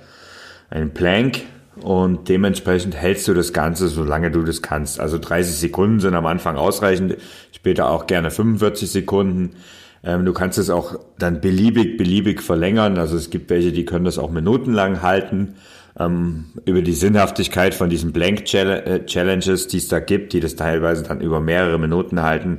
ein 0.71 0.95
Plank 0.95 1.43
und 1.83 2.29
dementsprechend 2.29 2.95
hältst 2.95 3.29
du 3.29 3.35
das 3.35 3.53
Ganze, 3.53 3.89
solange 3.89 4.31
du 4.31 4.43
das 4.43 4.63
kannst. 4.63 4.99
Also 4.99 5.19
30 5.19 5.57
Sekunden 5.57 6.01
sind 6.01 6.15
am 6.15 6.27
Anfang 6.27 6.57
ausreichend, 6.57 7.17
später 7.53 7.91
auch 7.91 8.07
gerne 8.07 8.31
45 8.31 8.91
Sekunden. 8.91 9.57
Ähm, 10.03 10.25
du 10.25 10.33
kannst 10.33 10.59
es 10.59 10.71
auch 10.71 10.99
dann 11.19 11.41
beliebig, 11.41 11.99
beliebig 11.99 12.43
verlängern. 12.43 12.97
Also 12.97 13.17
es 13.17 13.29
gibt 13.29 13.51
welche, 13.51 13.73
die 13.73 13.85
können 13.85 14.07
das 14.07 14.19
auch 14.19 14.31
minutenlang 14.31 15.03
halten. 15.03 15.57
Ähm, 15.99 16.47
über 16.65 16.81
die 16.81 16.93
Sinnhaftigkeit 16.93 17.75
von 17.75 17.91
diesen 17.91 18.13
Blank 18.13 18.53
äh, 18.55 19.05
Challenges, 19.05 19.69
die 19.69 19.79
es 19.79 19.89
da 19.89 19.99
gibt, 19.99 20.33
die 20.33 20.41
das 20.41 20.57
teilweise 20.57 21.03
dann 21.03 21.21
über 21.21 21.41
mehrere 21.41 21.79
Minuten 21.79 22.23
halten. 22.23 22.59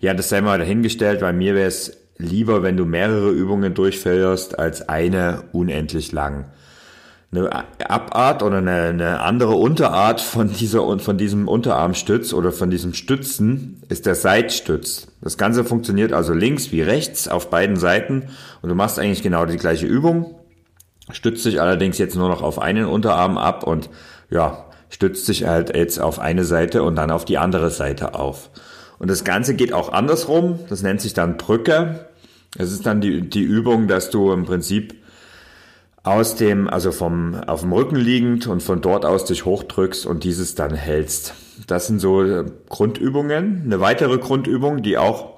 Ja, 0.00 0.14
das 0.14 0.28
sei 0.28 0.40
mal 0.40 0.58
dahingestellt, 0.58 1.20
weil 1.20 1.32
mir 1.32 1.54
wäre 1.54 1.68
es 1.68 1.98
lieber, 2.18 2.62
wenn 2.62 2.76
du 2.76 2.86
mehrere 2.86 3.30
Übungen 3.30 3.74
durchführst, 3.74 4.58
als 4.58 4.88
eine 4.88 5.44
unendlich 5.52 6.12
lang 6.12 6.46
eine 7.36 7.90
Abart 7.90 8.42
oder 8.42 8.58
eine, 8.58 8.82
eine 8.82 9.20
andere 9.20 9.54
Unterart 9.54 10.20
von 10.20 10.52
dieser 10.52 10.98
von 10.98 11.18
diesem 11.18 11.48
Unterarmstütz 11.48 12.32
oder 12.32 12.52
von 12.52 12.70
diesem 12.70 12.94
Stützen 12.94 13.82
ist 13.88 14.06
der 14.06 14.14
Seitstütz. 14.14 15.08
Das 15.20 15.36
Ganze 15.36 15.64
funktioniert 15.64 16.12
also 16.12 16.32
links 16.32 16.72
wie 16.72 16.82
rechts 16.82 17.28
auf 17.28 17.50
beiden 17.50 17.76
Seiten 17.76 18.28
und 18.62 18.68
du 18.68 18.74
machst 18.74 18.98
eigentlich 18.98 19.22
genau 19.22 19.46
die 19.46 19.56
gleiche 19.56 19.86
Übung, 19.86 20.34
stützt 21.10 21.44
dich 21.44 21.60
allerdings 21.60 21.98
jetzt 21.98 22.16
nur 22.16 22.28
noch 22.28 22.42
auf 22.42 22.58
einen 22.58 22.86
Unterarm 22.86 23.38
ab 23.38 23.64
und 23.64 23.90
ja, 24.30 24.66
stützt 24.88 25.26
sich 25.26 25.46
halt 25.46 25.74
jetzt 25.74 26.00
auf 26.00 26.18
eine 26.18 26.44
Seite 26.44 26.82
und 26.82 26.96
dann 26.96 27.10
auf 27.10 27.24
die 27.24 27.38
andere 27.38 27.70
Seite 27.70 28.14
auf. 28.14 28.50
Und 28.98 29.10
das 29.10 29.24
Ganze 29.24 29.54
geht 29.54 29.72
auch 29.72 29.92
andersrum, 29.92 30.60
das 30.68 30.82
nennt 30.82 31.00
sich 31.00 31.14
dann 31.14 31.36
Brücke. 31.36 32.06
Es 32.56 32.72
ist 32.72 32.86
dann 32.86 33.00
die, 33.00 33.28
die 33.28 33.42
Übung, 33.42 33.88
dass 33.88 34.10
du 34.10 34.32
im 34.32 34.44
Prinzip 34.44 34.94
aus 36.06 36.36
dem, 36.36 36.68
also 36.68 36.92
vom, 36.92 37.34
auf 37.34 37.62
dem 37.62 37.72
Rücken 37.72 37.96
liegend 37.96 38.46
und 38.46 38.62
von 38.62 38.80
dort 38.80 39.04
aus 39.04 39.24
dich 39.24 39.44
hochdrückst 39.44 40.06
und 40.06 40.22
dieses 40.22 40.54
dann 40.54 40.72
hältst. 40.72 41.34
Das 41.66 41.88
sind 41.88 41.98
so 41.98 42.22
äh, 42.22 42.44
Grundübungen. 42.68 43.62
Eine 43.64 43.80
weitere 43.80 44.16
Grundübung, 44.18 44.82
die 44.82 44.98
auch 44.98 45.34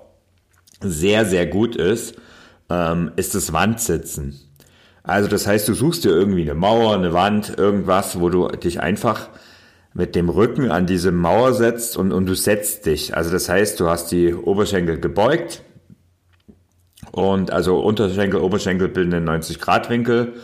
sehr, 0.81 1.25
sehr 1.25 1.47
gut 1.47 1.75
ist, 1.75 2.17
ähm, 2.69 3.13
ist 3.17 3.35
das 3.35 3.55
Wandsitzen. 3.55 4.39
Also 5.03 5.27
das 5.27 5.47
heißt, 5.47 5.67
du 5.69 5.73
suchst 5.73 6.05
dir 6.05 6.11
irgendwie 6.11 6.43
eine 6.43 6.55
Mauer, 6.55 6.95
eine 6.95 7.15
Wand, 7.15 7.57
irgendwas, 7.57 8.21
wo 8.21 8.29
du 8.29 8.49
dich 8.49 8.81
einfach 8.81 9.31
mit 9.95 10.15
dem 10.15 10.29
Rücken 10.29 10.71
an 10.71 10.85
diese 10.85 11.13
Mauer 11.13 11.55
setzt 11.55 11.97
und, 11.97 12.13
und 12.13 12.27
du 12.27 12.35
setzt 12.35 12.85
dich. 12.85 13.17
Also 13.17 13.31
das 13.31 13.49
heißt, 13.49 13.81
du 13.81 13.89
hast 13.89 14.13
die 14.13 14.35
Oberschenkel 14.35 15.01
gebeugt 15.01 15.63
und 17.11 17.53
also 17.53 17.81
Unterschenkel, 17.81 18.41
Oberschenkel 18.41 18.89
bilden 18.89 19.15
einen 19.15 19.25
90 19.25 19.61
Grad 19.61 19.89
Winkel 19.89 20.35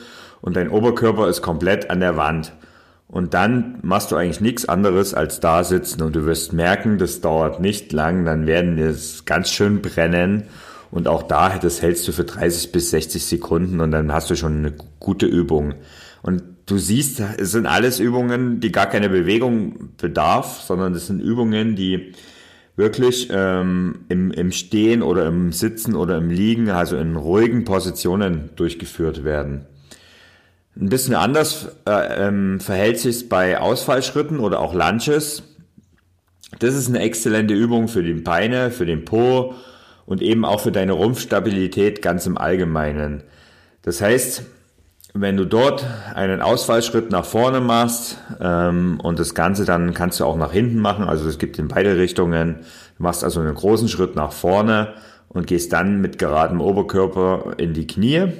und 0.44 0.56
dein 0.56 0.68
Oberkörper 0.68 1.26
ist 1.26 1.40
komplett 1.40 1.88
an 1.88 2.00
der 2.00 2.18
Wand. 2.18 2.52
Und 3.08 3.32
dann 3.32 3.78
machst 3.80 4.12
du 4.12 4.16
eigentlich 4.16 4.42
nichts 4.42 4.68
anderes 4.68 5.14
als 5.14 5.40
da 5.40 5.64
sitzen 5.64 6.02
und 6.02 6.14
du 6.14 6.26
wirst 6.26 6.52
merken, 6.52 6.98
das 6.98 7.22
dauert 7.22 7.60
nicht 7.60 7.92
lang, 7.92 8.26
dann 8.26 8.46
werden 8.46 8.76
es 8.78 9.24
ganz 9.24 9.48
schön 9.48 9.80
brennen 9.80 10.44
und 10.90 11.08
auch 11.08 11.22
da, 11.22 11.56
das 11.56 11.80
hältst 11.80 12.06
du 12.08 12.12
für 12.12 12.24
30 12.24 12.72
bis 12.72 12.90
60 12.90 13.24
Sekunden 13.24 13.80
und 13.80 13.90
dann 13.90 14.12
hast 14.12 14.28
du 14.28 14.36
schon 14.36 14.58
eine 14.58 14.74
gute 15.00 15.24
Übung. 15.24 15.76
Und 16.20 16.42
du 16.66 16.76
siehst, 16.76 17.22
es 17.38 17.52
sind 17.52 17.64
alles 17.64 17.98
Übungen, 17.98 18.60
die 18.60 18.70
gar 18.70 18.86
keine 18.86 19.08
Bewegung 19.08 19.94
bedarf, 19.96 20.60
sondern 20.60 20.92
es 20.92 21.06
sind 21.06 21.20
Übungen, 21.20 21.74
die 21.74 22.12
wirklich 22.76 23.28
ähm, 23.32 24.00
im, 24.10 24.30
im 24.30 24.52
Stehen 24.52 25.02
oder 25.02 25.26
im 25.26 25.52
Sitzen 25.52 25.94
oder 25.94 26.18
im 26.18 26.28
Liegen, 26.28 26.68
also 26.68 26.98
in 26.98 27.16
ruhigen 27.16 27.64
Positionen 27.64 28.50
durchgeführt 28.56 29.24
werden. 29.24 29.66
Ein 30.76 30.88
bisschen 30.88 31.14
anders 31.14 31.68
äh, 31.86 32.26
ähm, 32.26 32.58
verhält 32.58 32.98
sich 32.98 33.28
bei 33.28 33.58
Ausfallschritten 33.58 34.40
oder 34.40 34.60
auch 34.60 34.74
Lunches. 34.74 35.44
Das 36.58 36.74
ist 36.74 36.88
eine 36.88 37.00
exzellente 37.00 37.54
Übung 37.54 37.86
für 37.86 38.02
die 38.02 38.14
Beine, 38.14 38.70
für 38.70 38.86
den 38.86 39.04
Po 39.04 39.54
und 40.06 40.20
eben 40.20 40.44
auch 40.44 40.60
für 40.60 40.72
deine 40.72 40.92
Rumpfstabilität 40.92 42.02
ganz 42.02 42.26
im 42.26 42.36
Allgemeinen. 42.38 43.22
Das 43.82 44.00
heißt, 44.00 44.44
wenn 45.14 45.36
du 45.36 45.44
dort 45.44 45.86
einen 46.14 46.42
Ausfallschritt 46.42 47.10
nach 47.10 47.24
vorne 47.24 47.60
machst 47.60 48.18
ähm, 48.40 48.98
und 49.00 49.20
das 49.20 49.34
Ganze 49.34 49.64
dann 49.64 49.94
kannst 49.94 50.18
du 50.18 50.24
auch 50.24 50.36
nach 50.36 50.52
hinten 50.52 50.80
machen, 50.80 51.04
also 51.04 51.28
es 51.28 51.38
gibt 51.38 51.56
in 51.60 51.68
beide 51.68 51.96
Richtungen, 51.96 52.56
du 52.96 53.02
machst 53.02 53.22
also 53.22 53.38
einen 53.38 53.54
großen 53.54 53.88
Schritt 53.88 54.16
nach 54.16 54.32
vorne 54.32 54.94
und 55.28 55.46
gehst 55.46 55.72
dann 55.72 56.00
mit 56.00 56.18
geradem 56.18 56.60
Oberkörper 56.60 57.54
in 57.58 57.74
die 57.74 57.86
Knie 57.86 58.32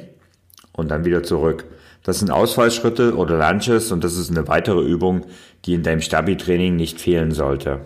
und 0.73 0.91
dann 0.91 1.05
wieder 1.05 1.23
zurück. 1.23 1.65
Das 2.05 2.19
sind 2.19 2.31
Ausfallschritte 2.31 3.17
oder 3.17 3.39
Lunches 3.39 3.91
und 3.91 4.05
das 4.05 4.17
ist 4.17 4.31
eine 4.31 4.47
weitere 4.47 4.83
Übung, 4.83 5.25
die 5.65 5.75
in 5.75 5.83
deinem 5.83 6.03
Stabi-Training 6.03 6.77
nicht 6.77 7.01
fehlen 7.01 7.33
sollte. 7.33 7.81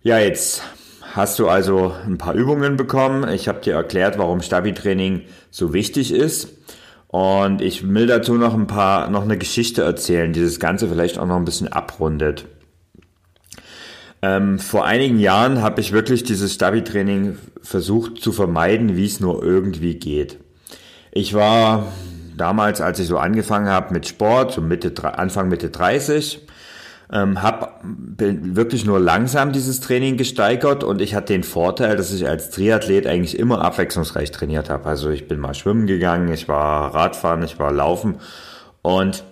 Ja, 0.00 0.18
jetzt 0.18 0.62
hast 1.12 1.40
du 1.40 1.48
also 1.48 1.92
ein 2.06 2.18
paar 2.18 2.34
Übungen 2.34 2.76
bekommen. 2.76 3.28
Ich 3.28 3.48
habe 3.48 3.60
dir 3.60 3.74
erklärt, 3.74 4.16
warum 4.16 4.40
Stabi-Training 4.40 5.22
so 5.50 5.74
wichtig 5.74 6.12
ist. 6.12 6.50
Und 7.08 7.62
ich 7.62 7.88
will 7.92 8.06
dazu 8.06 8.34
noch 8.34 8.54
ein 8.54 8.68
paar, 8.68 9.10
noch 9.10 9.22
eine 9.22 9.38
Geschichte 9.38 9.82
erzählen, 9.82 10.32
die 10.32 10.42
das 10.42 10.60
Ganze 10.60 10.88
vielleicht 10.88 11.18
auch 11.18 11.26
noch 11.26 11.36
ein 11.36 11.44
bisschen 11.44 11.68
abrundet. 11.72 12.44
Ähm, 14.22 14.60
vor 14.60 14.84
einigen 14.84 15.18
Jahren 15.18 15.62
habe 15.62 15.80
ich 15.80 15.90
wirklich 15.90 16.22
dieses 16.22 16.54
Stabi-Training 16.54 17.38
versucht 17.60 18.20
zu 18.20 18.30
vermeiden, 18.30 18.96
wie 18.96 19.06
es 19.06 19.18
nur 19.18 19.42
irgendwie 19.42 19.94
geht. 19.94 20.38
Ich 21.10 21.34
war 21.34 21.92
damals, 22.38 22.80
als 22.80 22.98
ich 22.98 23.06
so 23.06 23.18
angefangen 23.18 23.68
habe 23.68 23.92
mit 23.92 24.08
Sport, 24.08 24.52
so 24.52 24.60
Mitte, 24.60 24.92
Anfang 25.18 25.48
Mitte 25.48 25.70
30, 25.70 26.46
ähm, 27.10 27.42
habe 27.42 27.70
wirklich 27.82 28.84
nur 28.84 29.00
langsam 29.00 29.52
dieses 29.52 29.80
Training 29.80 30.16
gesteigert 30.16 30.84
und 30.84 31.00
ich 31.00 31.14
hatte 31.14 31.32
den 31.32 31.42
Vorteil, 31.42 31.96
dass 31.96 32.12
ich 32.12 32.28
als 32.28 32.50
Triathlet 32.50 33.06
eigentlich 33.06 33.38
immer 33.38 33.62
abwechslungsreich 33.62 34.30
trainiert 34.30 34.68
habe. 34.68 34.86
Also 34.86 35.10
ich 35.10 35.26
bin 35.26 35.38
mal 35.38 35.54
schwimmen 35.54 35.86
gegangen, 35.86 36.32
ich 36.32 36.48
war 36.48 36.94
Radfahren, 36.94 37.42
ich 37.42 37.58
war 37.58 37.72
laufen 37.72 38.16
und 38.82 39.24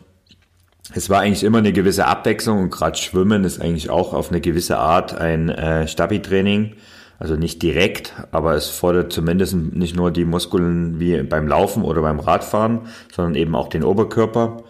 es 0.94 1.10
war 1.10 1.20
eigentlich 1.20 1.44
immer 1.44 1.58
eine 1.58 1.72
gewisse 1.72 2.06
Abwechslung 2.06 2.60
und 2.60 2.70
gerade 2.70 2.96
Schwimmen 2.96 3.44
ist 3.44 3.60
eigentlich 3.60 3.90
auch 3.90 4.14
auf 4.14 4.30
eine 4.30 4.40
gewisse 4.40 4.78
Art 4.78 5.14
ein 5.16 5.48
äh, 5.48 5.86
Stabi-Training. 5.88 6.74
Also 7.18 7.36
nicht 7.36 7.62
direkt, 7.62 8.14
aber 8.30 8.54
es 8.54 8.68
fordert 8.68 9.12
zumindest 9.12 9.54
nicht 9.54 9.96
nur 9.96 10.10
die 10.10 10.26
Muskeln 10.26 11.00
wie 11.00 11.22
beim 11.22 11.48
Laufen 11.48 11.82
oder 11.82 12.02
beim 12.02 12.20
Radfahren, 12.20 12.82
sondern 13.14 13.34
eben 13.36 13.54
auch 13.54 13.68
den 13.68 13.84
Oberkörper. 13.84 14.64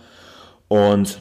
Und 0.68 1.20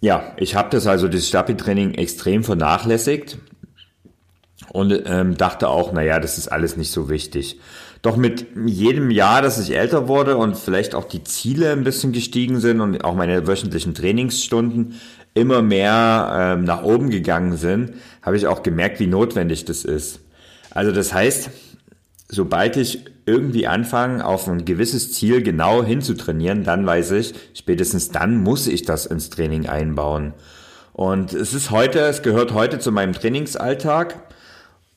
ja, 0.00 0.32
ich 0.38 0.56
habe 0.56 0.70
das 0.70 0.86
also, 0.86 1.06
das 1.06 1.28
Stabi-Training 1.28 1.94
extrem 1.94 2.42
vernachlässigt 2.42 3.38
und 4.72 5.02
ähm, 5.06 5.36
dachte 5.36 5.68
auch, 5.68 5.92
naja, 5.92 6.18
das 6.18 6.38
ist 6.38 6.48
alles 6.48 6.76
nicht 6.76 6.90
so 6.90 7.08
wichtig. 7.08 7.60
Doch 8.02 8.16
mit 8.16 8.46
jedem 8.66 9.10
Jahr, 9.10 9.42
dass 9.42 9.60
ich 9.60 9.76
älter 9.76 10.08
wurde 10.08 10.36
und 10.36 10.56
vielleicht 10.56 10.94
auch 10.94 11.04
die 11.04 11.22
Ziele 11.22 11.70
ein 11.72 11.84
bisschen 11.84 12.12
gestiegen 12.12 12.58
sind 12.58 12.80
und 12.80 13.04
auch 13.04 13.14
meine 13.14 13.46
wöchentlichen 13.46 13.94
Trainingsstunden 13.94 14.94
immer 15.34 15.62
mehr 15.62 16.32
ähm, 16.34 16.64
nach 16.64 16.82
oben 16.82 17.10
gegangen 17.10 17.56
sind, 17.56 17.92
habe 18.22 18.36
ich 18.36 18.46
auch 18.46 18.62
gemerkt, 18.62 19.00
wie 19.00 19.06
notwendig 19.06 19.64
das 19.66 19.84
ist. 19.84 20.20
Also 20.72 20.92
das 20.92 21.12
heißt, 21.12 21.50
sobald 22.28 22.76
ich 22.76 23.04
irgendwie 23.26 23.66
anfange, 23.66 24.24
auf 24.24 24.48
ein 24.48 24.64
gewisses 24.64 25.12
Ziel 25.12 25.42
genau 25.42 25.82
hinzutrainieren, 25.84 26.64
dann 26.64 26.86
weiß 26.86 27.12
ich, 27.12 27.34
spätestens 27.54 28.10
dann 28.10 28.36
muss 28.38 28.66
ich 28.66 28.82
das 28.82 29.06
ins 29.06 29.30
Training 29.30 29.68
einbauen. 29.68 30.34
Und 30.92 31.32
es 31.32 31.54
ist 31.54 31.70
heute, 31.70 32.00
es 32.00 32.22
gehört 32.22 32.52
heute 32.52 32.78
zu 32.78 32.92
meinem 32.92 33.12
Trainingsalltag. 33.12 34.22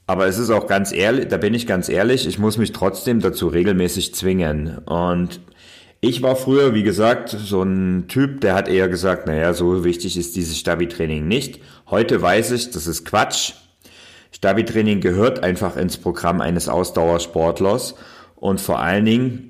Aber 0.06 0.28
es 0.28 0.38
ist 0.38 0.50
auch 0.50 0.68
ganz 0.68 0.92
ehrlich, 0.92 1.30
da 1.30 1.38
bin 1.38 1.54
ich 1.54 1.66
ganz 1.66 1.88
ehrlich, 1.88 2.28
ich 2.28 2.38
muss 2.38 2.58
mich 2.58 2.74
trotzdem 2.74 3.22
dazu 3.22 3.48
regelmäßig 3.48 4.14
zwingen. 4.14 4.80
Und 4.80 5.40
ich 6.02 6.22
war 6.22 6.36
früher, 6.36 6.74
wie 6.74 6.84
gesagt, 6.84 7.30
so 7.30 7.64
ein 7.64 8.10
Typ, 8.10 8.42
der 8.42 8.54
hat 8.54 8.68
eher 8.68 8.90
gesagt, 8.90 9.28
naja, 9.28 9.54
so 9.54 9.86
wichtig 9.86 10.18
ist 10.18 10.36
dieses 10.36 10.58
Stabi-Training 10.58 11.26
nicht. 11.26 11.62
Heute 11.90 12.22
weiß 12.22 12.52
ich, 12.52 12.72
das 12.72 12.88
ist 12.88 13.06
Quatsch. 13.06 13.54
Stabi-Training 14.34 15.00
gehört 15.00 15.44
einfach 15.44 15.78
ins 15.78 15.98
Programm 15.98 16.42
eines 16.42 16.68
Ausdauersportlers 16.68 17.96
und 18.36 18.60
vor 18.60 18.80
allen 18.80 19.06
Dingen 19.06 19.50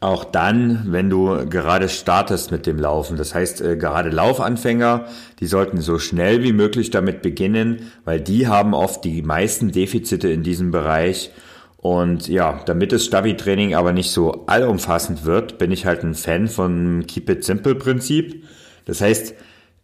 auch 0.00 0.24
dann, 0.24 0.92
wenn 0.92 1.10
du 1.10 1.48
gerade 1.48 1.88
startest 1.88 2.52
mit 2.52 2.66
dem 2.66 2.78
Laufen. 2.78 3.16
Das 3.16 3.34
heißt, 3.34 3.60
äh, 3.60 3.76
gerade 3.76 4.10
Laufanfänger, 4.10 5.06
die 5.40 5.46
sollten 5.46 5.80
so 5.80 5.98
schnell 5.98 6.42
wie 6.44 6.52
möglich 6.52 6.90
damit 6.90 7.20
beginnen, 7.20 7.90
weil 8.04 8.20
die 8.20 8.46
haben 8.46 8.74
oft 8.74 9.04
die 9.04 9.22
meisten 9.22 9.72
Defizite 9.72 10.28
in 10.28 10.44
diesem 10.44 10.70
Bereich. 10.70 11.32
Und 11.78 12.28
ja, 12.28 12.60
damit 12.66 12.92
das 12.92 13.04
Stabi-Training 13.04 13.74
aber 13.74 13.92
nicht 13.92 14.10
so 14.10 14.44
allumfassend 14.46 15.24
wird, 15.24 15.58
bin 15.58 15.72
ich 15.72 15.86
halt 15.86 16.04
ein 16.04 16.14
Fan 16.14 16.46
von 16.46 17.04
Keep 17.06 17.30
It 17.30 17.44
Simple 17.44 17.74
Prinzip. 17.74 18.44
Das 18.84 19.00
heißt, 19.00 19.34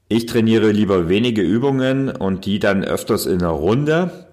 ich 0.08 0.26
trainiere 0.26 0.70
lieber 0.70 1.08
wenige 1.08 1.42
Übungen 1.42 2.11
und 2.11 2.46
die 2.46 2.58
dann 2.58 2.84
öfters 2.84 3.26
in 3.26 3.40
einer 3.40 3.50
Runde. 3.50 4.28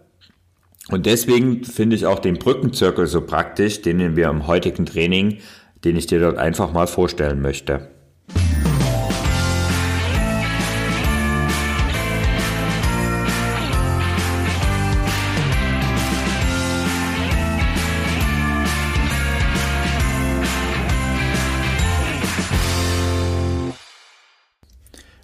Und 0.90 1.06
deswegen 1.06 1.64
finde 1.64 1.96
ich 1.96 2.06
auch 2.06 2.20
den 2.20 2.38
Brückenzirkel 2.38 3.08
so 3.08 3.22
praktisch, 3.22 3.82
den 3.82 4.16
wir 4.16 4.30
im 4.30 4.48
heutigen 4.48 4.86
Training, 4.86 5.38
den 5.86 5.96
ich 5.96 6.08
dir 6.08 6.20
dort 6.20 6.38
einfach 6.38 6.74
mal 6.74 6.88
vorstellen 6.88 7.42
möchte. 7.42 7.90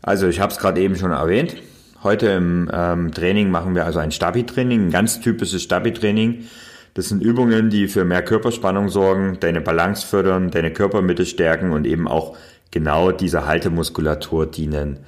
Also 0.08 0.30
ich 0.30 0.40
habe 0.40 0.54
es 0.54 0.58
gerade 0.58 0.80
eben 0.80 0.96
schon 0.96 1.12
erwähnt. 1.12 1.58
Heute 2.02 2.28
im 2.28 2.72
ähm, 2.72 3.12
Training 3.12 3.52
machen 3.52 3.76
wir 3.76 3.84
also 3.84 4.00
ein 4.00 4.14
Stabi-Training, 4.14 4.86
ein 4.86 4.90
ganz 4.90 5.20
typisches 5.20 5.64
Stabi-Training. 5.64 6.46
Das 6.94 7.10
sind 7.10 7.22
Übungen, 7.22 7.70
die 7.70 7.90
für 7.90 8.06
mehr 8.06 8.22
Körperspannung 8.22 8.88
sorgen, 8.88 9.36
deine 9.42 9.60
Balance 9.60 10.08
fördern, 10.08 10.50
deine 10.50 10.72
Körpermitte 10.72 11.26
stärken 11.26 11.74
und 11.74 11.86
eben 11.86 12.08
auch 12.08 12.38
genau 12.72 13.12
dieser 13.12 13.48
Haltemuskulatur 13.48 14.46
dienen. 14.46 15.00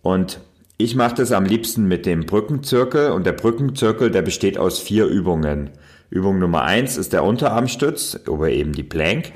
Und 0.00 0.40
ich 0.78 0.96
mache 0.96 1.16
das 1.16 1.32
am 1.32 1.44
liebsten 1.44 1.86
mit 1.86 2.06
dem 2.06 2.24
Brückenzirkel 2.24 3.10
und 3.10 3.26
der 3.26 3.32
Brückenzirkel, 3.32 4.10
der 4.10 4.22
besteht 4.22 4.56
aus 4.56 4.78
vier 4.78 5.04
Übungen. 5.04 5.68
Übung 6.08 6.38
Nummer 6.38 6.62
eins 6.62 6.96
ist 6.96 7.12
der 7.12 7.24
Unterarmstütz 7.24 8.18
oder 8.26 8.48
eben 8.48 8.72
die 8.72 8.84
Plank. 8.84 9.32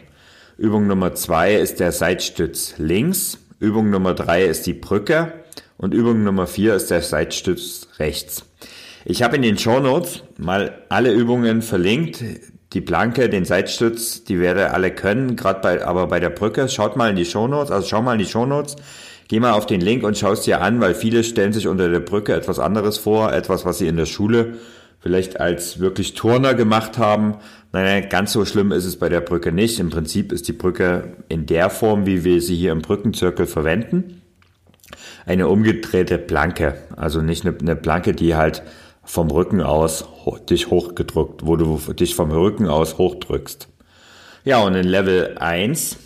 Übung 0.56 0.86
Nummer 0.86 1.14
zwei 1.14 1.56
ist 1.56 1.78
der 1.78 1.92
Seitstütz 1.92 2.76
links. 2.78 3.43
Übung 3.58 3.90
Nummer 3.90 4.14
drei 4.14 4.44
ist 4.44 4.66
die 4.66 4.74
Brücke. 4.74 5.32
Und 5.76 5.94
Übung 5.94 6.22
Nummer 6.22 6.46
vier 6.46 6.74
ist 6.74 6.90
der 6.90 7.02
Seitstütz 7.02 7.88
rechts. 7.98 8.44
Ich 9.04 9.22
habe 9.22 9.36
in 9.36 9.42
den 9.42 9.58
Show 9.58 9.80
Notes 9.80 10.22
mal 10.38 10.82
alle 10.88 11.12
Übungen 11.12 11.62
verlinkt. 11.62 12.24
Die 12.72 12.80
Planke, 12.80 13.28
den 13.28 13.44
Seitstütz, 13.44 14.24
die 14.24 14.40
werde 14.40 14.72
alle 14.72 14.90
können, 14.90 15.36
gerade 15.36 15.60
bei, 15.60 15.86
aber 15.86 16.08
bei 16.08 16.18
der 16.18 16.30
Brücke, 16.30 16.68
schaut 16.68 16.96
mal 16.96 17.10
in 17.10 17.16
die 17.16 17.24
Show 17.24 17.46
Notes, 17.46 17.70
also 17.70 17.86
schau 17.86 18.02
mal 18.02 18.14
in 18.14 18.18
die 18.18 18.26
Show 18.26 18.46
Notes, 18.46 18.74
geh 19.28 19.38
mal 19.38 19.52
auf 19.52 19.66
den 19.66 19.80
Link 19.80 20.02
und 20.02 20.18
schau 20.18 20.32
es 20.32 20.40
dir 20.40 20.60
an, 20.60 20.80
weil 20.80 20.94
viele 20.94 21.22
stellen 21.22 21.52
sich 21.52 21.68
unter 21.68 21.88
der 21.88 22.00
Brücke 22.00 22.34
etwas 22.34 22.58
anderes 22.58 22.98
vor, 22.98 23.32
etwas, 23.32 23.64
was 23.64 23.78
sie 23.78 23.86
in 23.86 23.96
der 23.96 24.06
Schule 24.06 24.54
vielleicht 25.04 25.38
als 25.38 25.78
wirklich 25.78 26.14
Turner 26.14 26.54
gemacht 26.54 26.98
haben. 26.98 27.36
Nein, 27.70 28.08
ganz 28.08 28.32
so 28.32 28.44
schlimm 28.44 28.72
ist 28.72 28.86
es 28.86 28.98
bei 28.98 29.08
der 29.08 29.20
Brücke 29.20 29.52
nicht. 29.52 29.78
Im 29.78 29.90
Prinzip 29.90 30.32
ist 30.32 30.48
die 30.48 30.52
Brücke 30.52 31.18
in 31.28 31.46
der 31.46 31.70
Form, 31.70 32.06
wie 32.06 32.24
wir 32.24 32.40
sie 32.40 32.56
hier 32.56 32.72
im 32.72 32.82
Brückenzirkel 32.82 33.46
verwenden 33.46 34.22
eine 35.26 35.48
umgedrehte 35.48 36.18
Planke. 36.18 36.76
Also 36.96 37.20
nicht 37.20 37.46
eine, 37.46 37.56
eine 37.58 37.76
Planke, 37.76 38.12
die 38.12 38.34
halt 38.34 38.62
vom 39.02 39.30
Rücken 39.30 39.60
aus 39.60 40.06
dich 40.48 40.70
hochgedrückt, 40.70 41.46
wo 41.46 41.56
du 41.56 41.78
dich 41.92 42.14
vom 42.14 42.30
Rücken 42.30 42.68
aus 42.68 42.98
hochdrückst. 42.98 43.68
Ja, 44.44 44.62
und 44.62 44.74
in 44.74 44.86
Level 44.86 45.36
1 45.38 45.98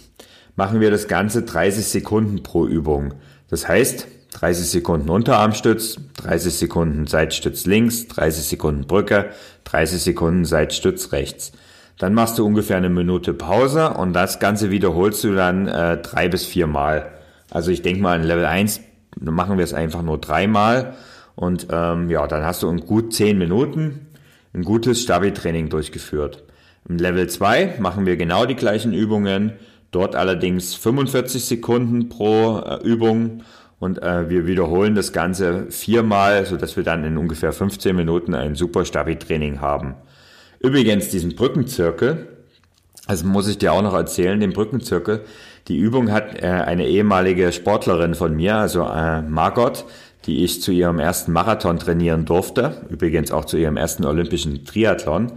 machen 0.56 0.80
wir 0.80 0.90
das 0.90 1.08
Ganze 1.08 1.42
30 1.42 1.86
Sekunden 1.86 2.42
pro 2.42 2.66
Übung. 2.66 3.14
Das 3.48 3.68
heißt, 3.68 4.06
30 4.32 4.66
Sekunden 4.66 5.08
Unterarmstütz, 5.08 5.98
30 6.22 6.54
Sekunden 6.54 7.06
Seitstütz 7.06 7.66
links, 7.66 8.08
30 8.08 8.44
Sekunden 8.44 8.86
Brücke, 8.86 9.30
30 9.64 10.02
Sekunden 10.02 10.44
Seitstütz 10.44 11.12
rechts. 11.12 11.52
Dann 11.98 12.14
machst 12.14 12.38
du 12.38 12.46
ungefähr 12.46 12.76
eine 12.76 12.90
Minute 12.90 13.34
Pause 13.34 13.90
und 13.90 14.12
das 14.12 14.38
Ganze 14.38 14.70
wiederholst 14.70 15.24
du 15.24 15.34
dann 15.34 15.66
äh, 15.66 15.96
drei 15.96 16.28
bis 16.28 16.44
vier 16.44 16.66
Mal. 16.66 17.10
Also 17.50 17.70
ich 17.70 17.82
denke 17.82 18.02
mal 18.02 18.20
in 18.20 18.26
Level 18.26 18.44
1 18.44 18.80
dann 19.20 19.34
machen 19.34 19.58
wir 19.58 19.64
es 19.64 19.74
einfach 19.74 20.02
nur 20.02 20.18
dreimal 20.18 20.94
und 21.34 21.68
ähm, 21.70 22.10
ja, 22.10 22.26
dann 22.26 22.44
hast 22.44 22.62
du 22.62 22.68
in 22.68 22.80
gut 22.80 23.12
zehn 23.12 23.38
Minuten 23.38 24.06
ein 24.54 24.62
gutes 24.62 25.02
Stabi-Training 25.02 25.68
durchgeführt. 25.68 26.44
Im 26.88 26.96
Level 26.96 27.28
2 27.28 27.76
machen 27.80 28.06
wir 28.06 28.16
genau 28.16 28.46
die 28.46 28.54
gleichen 28.54 28.92
Übungen, 28.92 29.52
dort 29.90 30.16
allerdings 30.16 30.74
45 30.74 31.44
Sekunden 31.44 32.08
pro 32.08 32.60
äh, 32.60 32.82
Übung 32.82 33.42
und 33.80 34.02
äh, 34.02 34.28
wir 34.28 34.46
wiederholen 34.46 34.94
das 34.94 35.12
Ganze 35.12 35.70
viermal, 35.70 36.44
sodass 36.46 36.76
wir 36.76 36.84
dann 36.84 37.04
in 37.04 37.16
ungefähr 37.16 37.52
15 37.52 37.94
Minuten 37.94 38.34
ein 38.34 38.54
super 38.54 38.84
Stabi-Training 38.84 39.60
haben. 39.60 39.94
Übrigens, 40.60 41.08
diesen 41.08 41.36
Brückenzirkel, 41.36 42.26
also 43.06 43.26
muss 43.26 43.48
ich 43.48 43.58
dir 43.58 43.72
auch 43.72 43.82
noch 43.82 43.94
erzählen, 43.94 44.40
den 44.40 44.52
Brückenzirkel, 44.52 45.24
die 45.68 45.76
Übung 45.78 46.10
hat 46.10 46.42
äh, 46.42 46.46
eine 46.46 46.86
ehemalige 46.86 47.52
Sportlerin 47.52 48.14
von 48.14 48.34
mir, 48.34 48.56
also 48.56 48.84
äh, 48.84 49.22
Margot, 49.22 49.84
die 50.26 50.44
ich 50.44 50.60
zu 50.60 50.72
ihrem 50.72 50.98
ersten 50.98 51.32
Marathon 51.32 51.78
trainieren 51.78 52.24
durfte, 52.24 52.86
übrigens 52.90 53.30
auch 53.30 53.44
zu 53.44 53.56
ihrem 53.56 53.76
ersten 53.76 54.04
olympischen 54.04 54.64
Triathlon. 54.64 55.32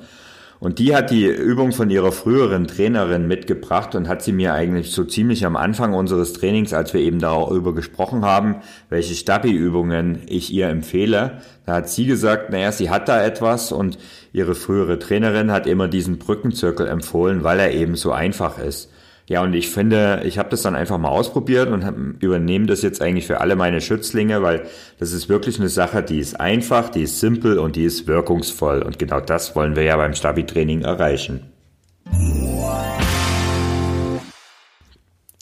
Und 0.61 0.77
die 0.77 0.95
hat 0.95 1.09
die 1.09 1.25
Übung 1.25 1.71
von 1.71 1.89
ihrer 1.89 2.11
früheren 2.11 2.67
Trainerin 2.67 3.27
mitgebracht 3.27 3.95
und 3.95 4.07
hat 4.07 4.21
sie 4.21 4.31
mir 4.31 4.53
eigentlich 4.53 4.91
so 4.91 5.03
ziemlich 5.03 5.43
am 5.43 5.55
Anfang 5.55 5.95
unseres 5.95 6.33
Trainings, 6.33 6.71
als 6.71 6.93
wir 6.93 7.01
eben 7.01 7.17
darüber 7.17 7.73
gesprochen 7.73 8.23
haben, 8.23 8.57
welche 8.87 9.15
Stabi-Übungen 9.15 10.19
ich 10.27 10.53
ihr 10.53 10.69
empfehle, 10.69 11.39
da 11.65 11.77
hat 11.77 11.89
sie 11.89 12.05
gesagt, 12.05 12.51
naja, 12.51 12.71
sie 12.71 12.91
hat 12.91 13.09
da 13.09 13.25
etwas 13.25 13.71
und 13.71 13.97
ihre 14.33 14.53
frühere 14.53 14.99
Trainerin 14.99 15.51
hat 15.51 15.65
immer 15.65 15.87
diesen 15.87 16.19
Brückenzirkel 16.19 16.87
empfohlen, 16.87 17.43
weil 17.43 17.59
er 17.59 17.73
eben 17.73 17.95
so 17.95 18.11
einfach 18.11 18.59
ist. 18.59 18.91
Ja, 19.31 19.41
und 19.43 19.53
ich 19.53 19.69
finde, 19.69 20.23
ich 20.25 20.37
habe 20.37 20.49
das 20.49 20.61
dann 20.61 20.75
einfach 20.75 20.97
mal 20.97 21.07
ausprobiert 21.07 21.69
und 21.69 22.17
übernehme 22.19 22.65
das 22.65 22.81
jetzt 22.81 23.01
eigentlich 23.01 23.27
für 23.27 23.39
alle 23.39 23.55
meine 23.55 23.79
Schützlinge, 23.79 24.41
weil 24.41 24.63
das 24.99 25.13
ist 25.13 25.29
wirklich 25.29 25.57
eine 25.57 25.69
Sache, 25.69 26.03
die 26.03 26.19
ist 26.19 26.37
einfach, 26.37 26.89
die 26.89 27.03
ist 27.03 27.21
simpel 27.21 27.57
und 27.57 27.77
die 27.77 27.85
ist 27.85 28.07
wirkungsvoll. 28.07 28.81
Und 28.81 28.99
genau 28.99 29.21
das 29.21 29.55
wollen 29.55 29.77
wir 29.77 29.83
ja 29.83 29.95
beim 29.95 30.15
Stabi-Training 30.15 30.81
erreichen. 30.81 31.49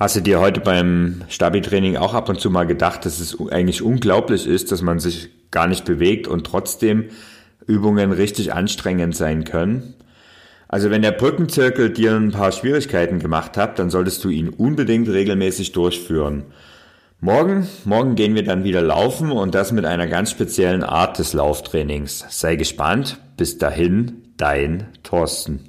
Hast 0.00 0.16
du 0.16 0.20
dir 0.20 0.40
heute 0.40 0.60
beim 0.60 1.22
Stabi-Training 1.28 1.98
auch 1.98 2.14
ab 2.14 2.28
und 2.28 2.40
zu 2.40 2.50
mal 2.50 2.66
gedacht, 2.66 3.06
dass 3.06 3.20
es 3.20 3.38
eigentlich 3.52 3.80
unglaublich 3.80 4.48
ist, 4.48 4.72
dass 4.72 4.82
man 4.82 4.98
sich 4.98 5.30
gar 5.52 5.68
nicht 5.68 5.84
bewegt 5.84 6.26
und 6.26 6.44
trotzdem 6.44 7.10
Übungen 7.64 8.10
richtig 8.10 8.52
anstrengend 8.52 9.14
sein 9.14 9.44
können? 9.44 9.94
Also 10.72 10.90
wenn 10.90 11.02
der 11.02 11.12
Brückenzirkel 11.12 11.90
dir 11.90 12.16
ein 12.16 12.30
paar 12.30 12.50
Schwierigkeiten 12.50 13.18
gemacht 13.18 13.58
hat, 13.58 13.78
dann 13.78 13.90
solltest 13.90 14.24
du 14.24 14.30
ihn 14.30 14.48
unbedingt 14.48 15.06
regelmäßig 15.06 15.72
durchführen. 15.72 16.44
Morgen, 17.20 17.68
morgen 17.84 18.14
gehen 18.14 18.34
wir 18.34 18.42
dann 18.42 18.64
wieder 18.64 18.80
laufen 18.80 19.32
und 19.32 19.54
das 19.54 19.70
mit 19.70 19.84
einer 19.84 20.06
ganz 20.06 20.30
speziellen 20.30 20.82
Art 20.82 21.18
des 21.18 21.34
Lauftrainings. 21.34 22.24
Sei 22.30 22.56
gespannt. 22.56 23.18
Bis 23.36 23.58
dahin, 23.58 24.22
dein 24.38 24.86
Thorsten. 25.02 25.68